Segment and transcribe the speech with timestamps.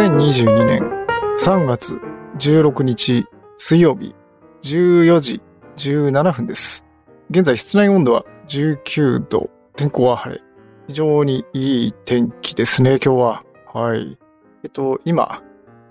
[0.00, 0.82] 2022年
[1.38, 2.00] 3月
[2.38, 4.14] 16日水曜日
[4.62, 5.42] 14時
[5.76, 6.84] 17分です。
[7.30, 10.42] 現在室内温度は19度、天候は晴れ。
[10.88, 13.44] 非常にいい天気ですね、今日は。
[13.72, 14.18] はい。
[14.64, 15.42] えっと、今、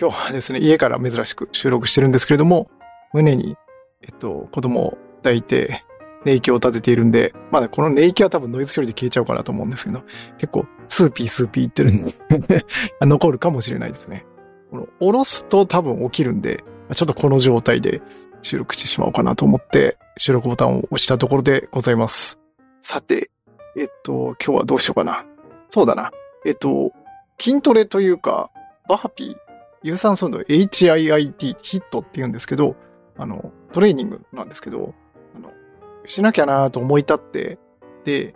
[0.00, 2.70] 今日はですね、家から珍しく収録してるんですけれども、
[3.12, 3.56] 胸に、
[4.02, 5.84] えっと、子供を抱いて、
[6.26, 10.02] 寝息を立てているんで、まだこの寝息は多分ノイズ処理で消えちゃうかなと思うんですけど、
[10.38, 12.04] 結構スーピースーピー言ってるん
[12.48, 12.64] で
[13.00, 14.26] 残るかもしれないですね。
[14.72, 18.02] この、下ろすと多分起きるんで、ちょっとこの状態で
[18.42, 22.40] 収録してしまおうかなと思って、収録ボタンを押したところでございます。
[22.80, 23.30] さて、
[23.76, 25.24] えっと、今日はどうしようかな。
[25.70, 26.10] そうだな。
[26.44, 26.90] えっと、
[27.38, 28.50] 筋トレというか、
[28.88, 29.36] バーピー、
[29.84, 32.74] 有酸素運動 HIIT、ヒットって言うんですけど、
[33.16, 34.94] あの、トレーニングなんですけど、
[36.06, 37.58] しなきゃなと思い立って、
[38.04, 38.34] で、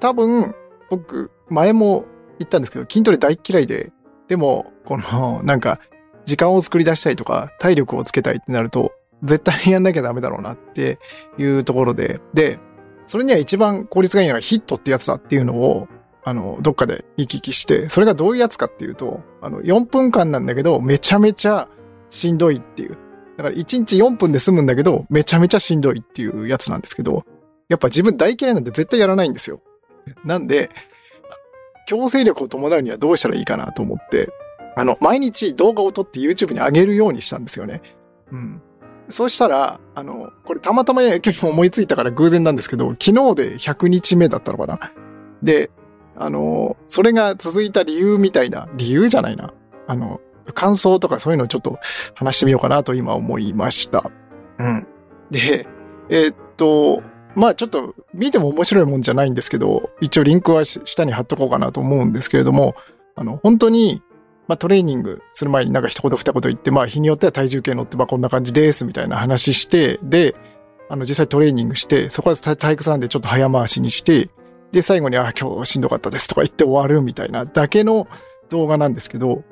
[0.00, 0.54] 多分、
[0.90, 2.06] 僕、前も
[2.38, 3.92] 言ったんですけど、筋トレ大嫌いで、
[4.28, 5.80] でも、この、なんか、
[6.24, 10.98] 時間を作り出したいとか、体力をつけたいってなると、絶対にやんなきゃダメだろうなって
[11.38, 12.58] いうところで、で、
[13.06, 15.88] それには一番効率がいいのがヒットってやつだっていうのを、
[16.24, 21.68] あの、どっかで行き来して、それがどういうやつかっていうと、あの、4分間なんだけど、めちゃめちゃ
[22.10, 22.98] しんどいっていう。
[23.36, 27.24] だから1日4分で済むんだけど、めちゃめちゃしんどいっていうやつなんですけど、
[27.68, 29.60] やっぱ自分大嫌いなんで絶対やらないんですよ。
[30.24, 30.70] なんで、
[31.86, 34.30] 強制力を伴うにはどうしたらいいかなと思って、
[34.76, 37.82] あの、毎日動画を撮って YouTube に上げるようにしたんですよね。
[38.30, 38.62] うん。
[39.08, 44.92] そうしたら、あの、これたまたま結構思いついたから偶然なんですけど、昨日で100日目だったのかな。
[45.42, 45.70] で、
[46.16, 49.52] あの、それが続いた理由みたいな、理由じゃないな。
[49.86, 50.20] あの、
[50.52, 51.78] 感想とかそういうのをちょっと
[52.14, 54.10] 話してみようかなと今思いました。
[54.58, 54.86] うん。
[55.30, 55.66] で、
[56.08, 57.02] えーっと、
[57.34, 62.74] まあちょっと見ても面白いもんじゃないんですけど、一応リンクはし下に貼っとこうかなと思うんですけれども、
[63.14, 64.02] あの、本当に、
[64.48, 70.34] まあトレーニングする前になんか一言二言言って、まあ日によっては体重計乗って、まあこんな感じですみたいな話して、で、
[70.88, 74.30] あの実際トレーニングして、そこは体育なんでちょっと早回しにして、
[74.72, 78.08] で、最後に、あ、今日しんどかったですとか言って終わるみたいなだけの
[78.48, 79.42] 動画なんですけど、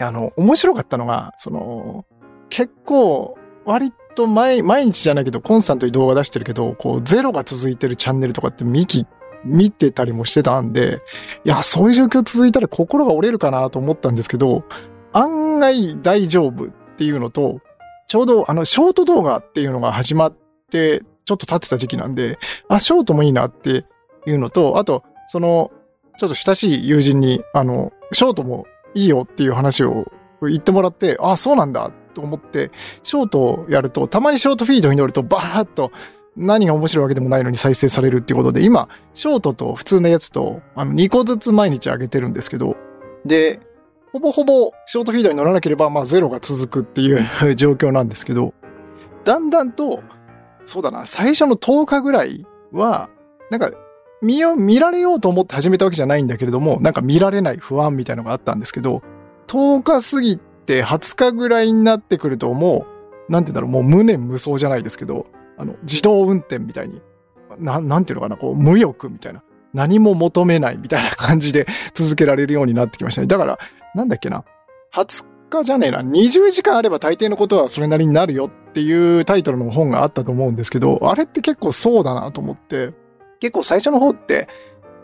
[0.00, 2.04] あの、面白かったのが、その、
[2.50, 9.06] 結構、割と毎、日じゃないけど、コンスタントに動画出してるけど、こう、ゼロが続いてるチャンネルとかって見き、
[9.44, 11.00] 見てたりもしてたんで、
[11.44, 14.64] いや、そういう状況続いたら心が折れるかなと思ったんですけど、
[15.12, 17.60] 案外大丈夫っていうのと、
[18.06, 20.36] ちょうどあの、ショート動画っていうのが始まっ
[20.70, 22.38] て、ちょっと経ってた時期なんで、
[22.68, 23.86] あ、ショートもいいなって
[24.26, 25.70] いうのと、あと、その、
[26.18, 30.10] ちょっと親しい友人に、あの、ショートもいいよっていう話を
[30.42, 32.70] 言ってもらって、ああ、そうなんだと思って、
[33.02, 35.92] ショートをやると、たまにショートフィードに乗ると、バーッと、
[36.36, 42.76] 何が面白いわけでもないのに再生されるっていうことで、今、ショートと普通のやつと、あの、2個ずつ毎日上げてるんですけど、
[43.24, 43.60] で、
[44.12, 47.26] ほぼほぼショートフィードに乗らなければ、まあゼロが続くっていう
[47.56, 48.52] 状況なんですけど、
[49.24, 50.02] だんだんと、
[50.66, 53.08] そうだな、最初の10日ぐらいは、
[53.50, 53.70] なんか、
[54.24, 59.02] 見よ、見られようと思って始めたわけじゃないんだけれども、なんか見られない不安みたいのがあったんですけど、
[59.46, 62.86] 10日過ぎて20日ぐらいになってくるとも
[63.28, 65.26] う、なんて言うんだろう、もう無念無想じゃないですけど、
[65.58, 67.00] あの、自動運転みたいに、
[67.58, 69.42] ななんていうのかな、こう、無欲みたいな。
[69.72, 73.26] 何も求めないみたいな感じで続けられるようになってきましたね。
[73.26, 73.58] だから、
[73.94, 74.44] なんだっけな。
[74.92, 76.00] 20日じゃねえな。
[76.00, 82.92] 20時間あれば大抵のことはそれなりになるよっていうタイトルの本があったと思うんですけど、あれって結構そうだなと思って、
[83.44, 84.48] 結構最初の方って、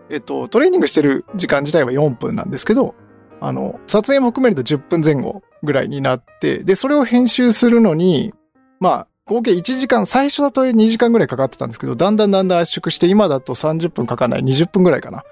[0.08, 2.94] えっと、トレーニングしてる時間自体は4分なんですけど、
[3.38, 8.32] あの、撮影も含めると10分前後ぐらいになって、で、それを編集するのに、
[8.78, 15.22] まあ、合計1時間、最初だと2時間ぐらいかかってたんですけど、だんだんだんだん圧縮して、今だと30分かかんない、20分ぐらいかな。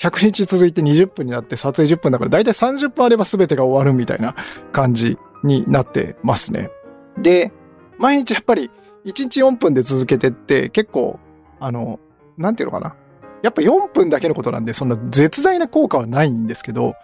[0.00, 4.34] 100日続いて20分になって撮影10分だから、だいたい30分あれば全てが終わるみたいな
[4.72, 6.70] 感じになってますね。
[7.16, 7.52] で、
[7.98, 8.72] 毎日やっぱり
[9.04, 11.20] 1日4分で続けてって、結構、
[11.60, 12.00] あの、
[12.38, 12.94] なんていうのかな？
[13.42, 16.94] やっぱ4分だけのことなんで、そんな絶大な効果はないんですけど、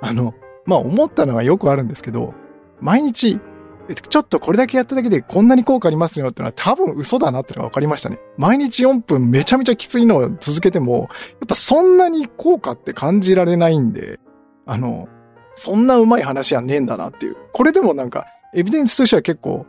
[0.00, 0.34] あの、
[0.66, 2.34] まあ思ったのはよくあるんですけど、
[2.80, 3.38] 毎日、
[4.08, 8.18] ちょっとこれだけやっただけでこんなに効果ありますよってのは多分嘘だなってのが分かりましたね。
[8.36, 11.08] 毎日4分めちゃめちゃきついのを続けても、
[11.40, 14.18] やっぱそんなに効果って感じられないんで、
[14.66, 15.08] あの、
[15.54, 17.36] そんなうまい話はねえんだなっていう。
[17.52, 19.66] これでもなんか、エビデンスとしては結構、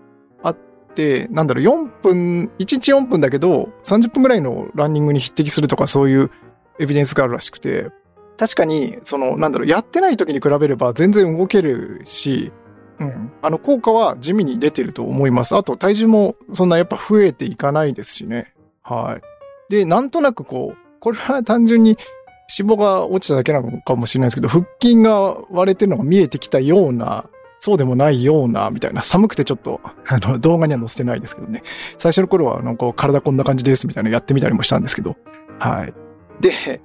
[1.32, 6.32] なんだろう、4分、1日4分だけど、30分ぐらいのランニングに匹敵するとかそういう
[6.80, 7.90] エビデンスがあるらしくて、
[8.38, 12.52] 確かに、その、なんだろう、やってない時に比べれば全然動けるし、
[13.00, 13.32] うん。
[13.42, 15.56] あの、効果は地味に出てると思います。
[15.56, 18.54] あと、体重もそんなやっぱ増えていかないですしね。
[18.82, 19.20] は
[19.70, 19.72] い。
[19.72, 21.98] で、なんとなくこう、これは単純に
[22.58, 27.30] 脂肪が落ちただけなのかもしれないですけど、腹筋が割れてるのが見えてきたような、
[27.64, 31.64] そうでもないような、みたいな、寒くてちょっと、あの、動画には載せてないですけどね。
[31.98, 35.16] 最初の頃は、なんか、体こんな感じです、みたいなやってみたりもしたんですけど。
[35.60, 35.94] はい。
[36.42, 36.82] で、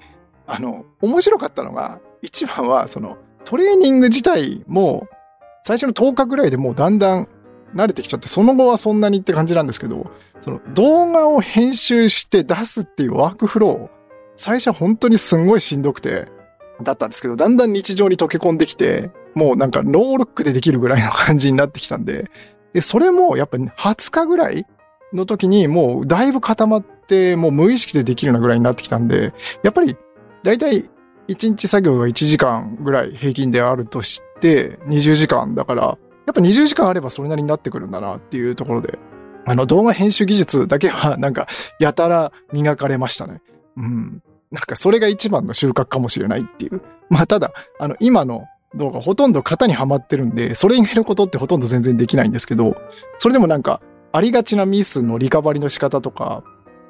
[0.46, 5.08] あの、面白かったのが、一番は、その、トレーニング自体も、
[5.64, 7.28] 最初の10日ぐらいでもうだんだん
[7.74, 13.98] 慣れてきちゃって、その後はそんなにって感じなんですけど、その動画を編集して出すっていうワークフロー、
[14.36, 16.26] 最初は本当にすんごいしんどくて、
[16.80, 22.28] だったんですけど、だんだん日常に溶け込んできて、もうなんかノールックでできるぐらいの感じになってきたんで、
[22.74, 24.66] で、それもやっぱ20日ぐらい
[25.12, 29.32] の時にもうだいぶ固まって、もう無意識でできるようなぐらいになってきたんで、
[29.62, 29.96] やっぱり
[30.42, 30.90] だいたい
[31.28, 35.82] 1日作業が1時間ぐらい平均であるとして20時間だから、
[36.26, 38.98] やっぱ20時間あればそれなりになってくるんだなっていうところで、
[39.46, 41.46] あの動画編集技術だけはなんか
[41.78, 43.40] やたら磨かれましたね。
[43.76, 44.22] うん。
[44.50, 46.82] なんかそれが一番の収穫かもしれないっていう。
[47.08, 48.44] まあただ、あの今の
[48.74, 52.76] 動画ほとんど型にはまってるんで、それ以外のことってほとんど全然できないんですけど、
[53.18, 53.80] それでもなんか
[54.12, 56.42] ありがちなミスのリカバリの仕方とか、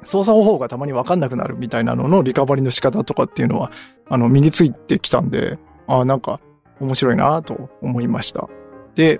[0.03, 3.71] 操作方法がたまにわかんなくなるみたいなののリカバリの仕方とかっていうのは、
[4.07, 6.39] あの、身についてきたんで、ああ、なんか
[6.79, 8.47] 面白いなと思いました。
[8.95, 9.19] で、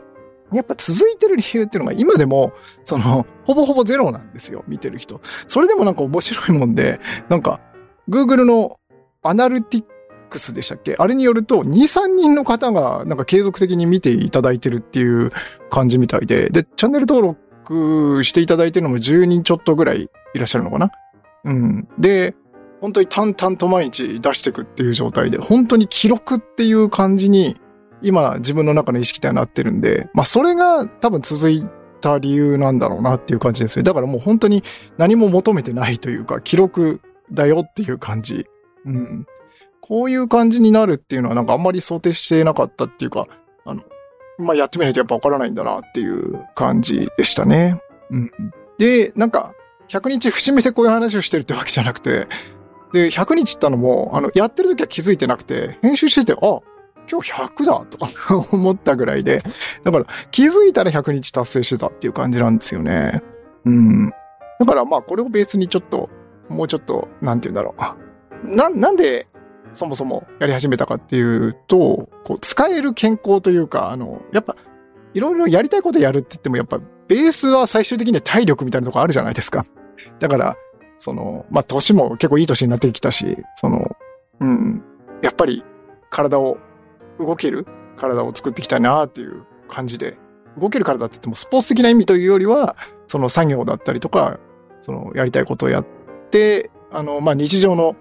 [0.53, 2.53] やっぱ続いてる理由っていうのが今でも、
[2.83, 5.21] その、ほぼほぼゼロなんですよ、見てる人。
[5.47, 7.59] それでもなんか面白いもんで、なんか、
[8.09, 8.79] Google の
[9.21, 9.85] アナルティッ
[10.29, 10.95] クスでしたっけ？
[10.97, 15.31] あれによると、2、3人の方がなんか継続的に見ていただいてるっていう
[15.69, 17.35] 感じみたいで、で、チャンネル登
[17.67, 20.91] 録していただいてるのも10人ちょっとぐらいいらっしゃるのかな？
[21.43, 21.87] うん。
[21.97, 22.35] で、
[22.81, 27.57] 本当に淡々と毎日出していくっていう状態で、本当に記録っていう感じに、
[28.01, 31.67] 今自分の中の意識ではなってるんで、まあそれが多分続い
[31.99, 33.83] た理由なんだろうなっていう感じですよ。
[33.83, 34.63] だからもう本当に
[34.97, 38.45] 何も求めてないというか、記録だよっていう感じ。
[38.85, 39.27] うん。
[39.89, 43.27] こういう感じになるっていうのはなんかあんまり想定してなかったっていうか、
[43.65, 43.81] あの、
[44.37, 47.81] まあ、やってみないとやっぱわからないんだなっていう感じでしたね。
[48.11, 48.31] うん。
[48.77, 49.53] で、なんか、
[49.87, 52.27] 100日節目でこういう話をしてるってわけじゃなくて、
[52.93, 56.59] で、100日ったのも、あの、やってる時は気づいてなくて、編集してて、あ、
[57.11, 58.11] 今日100だとか
[58.53, 59.41] 思ったぐらいで、
[59.83, 63.23] だから気づいたら100日達成してたっていう感じなんですよね。
[63.65, 64.13] うん。
[64.59, 66.11] だからまあこれをベースにちょっと
[66.47, 67.73] もうちょっと、なんて言うんだろ
[68.45, 68.55] う。
[68.55, 69.27] な、なんで、
[69.73, 74.55] そもそもやり始めたかっていうと、こう、使える健康というか、あの、やっぱ、
[75.13, 79.65] いろいろやりたいことやるって言っても、やっぱ、ベースは最終的には体力みたいなとこあるじゃないですか。
[80.19, 80.57] だから、
[80.97, 83.95] その、まあ、年も結構いい年になってきたし、その、
[84.39, 84.83] うん、
[85.21, 85.63] やっぱり、
[86.09, 86.57] 体を、
[87.19, 87.67] 動ける
[87.97, 90.17] 体を作っていきたいなっていう感じで、
[90.59, 92.75] 動ける体って言ってもスポーツ的な意味というよりは、
[93.07, 94.39] その作業だったりとか、
[94.81, 95.85] そのやりたいことをやっ
[96.31, 97.95] て、あの、まあ、日常の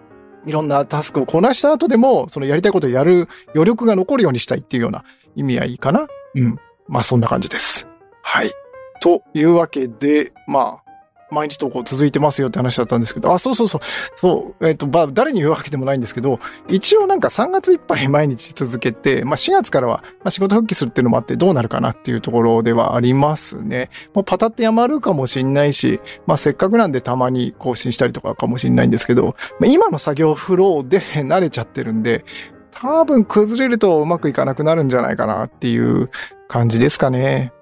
[0.48, 5.04] いろんなタスクをこなした後でも、そのやりたいことをやる余力が残るようにしたいっていうような
[5.36, 6.08] 意味合いかな。
[6.34, 6.58] うん。
[6.88, 7.86] まあ、そんな感じです。
[8.22, 8.52] はい。
[9.00, 10.87] というわけで、まあ、
[11.30, 13.80] 毎日投稿続いてますよって話だったんですけど、あ、そうそうそう、
[14.16, 16.38] そう、えっ、ー、と、まあ、誰に言うわけでもないんですけど、
[16.68, 23.90] 一応なんか3月いっぱい毎日続けて、まあ、4月からは、仕事復帰するっていうのもあってどうなるかなっていうところではありますね。
[24.14, 32.24] もうパタってやまるかもしんないし、まあ、せっかくなんでたまに更新したりとかかもしんないんですけど、まあ、今の作業フローで 慣れちゃってるんで、
[32.70, 36.10] 多分崩れるとうまくいかなくなるんじゃないかなっていう
[36.46, 37.52] 感じですかね。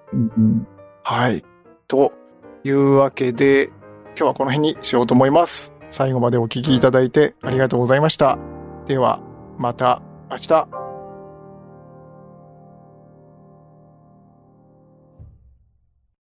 [1.03, 1.45] はい。
[1.89, 2.13] と
[2.67, 3.71] いうわけで、
[4.17, 5.73] 今日はこの辺にしようと思います。
[5.91, 8.39] 最後までお聴きいただいてありがとうございました。
[8.87, 9.21] では、
[9.57, 10.86] また明日。